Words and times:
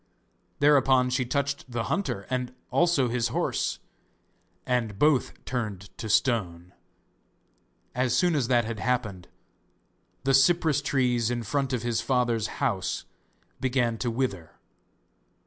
Thereupon 0.57 1.11
she 1.11 1.25
touched 1.25 1.71
the 1.71 1.83
hunter 1.83 2.25
and 2.31 2.55
also 2.71 3.07
his 3.07 3.27
horse, 3.27 3.77
and 4.65 4.97
both 4.97 5.45
turned 5.45 5.95
to 5.99 6.09
stone. 6.09 6.73
As 7.93 8.17
soon 8.17 8.33
as 8.35 8.47
that 8.47 8.65
had 8.65 8.79
happened, 8.79 9.27
the 10.23 10.33
cypress 10.33 10.81
trees 10.81 11.29
in 11.29 11.43
front 11.43 11.71
of 11.71 11.83
his 11.83 12.01
father's 12.01 12.47
house 12.57 13.05
began 13.59 13.99
to 13.99 14.09
wither. 14.09 14.55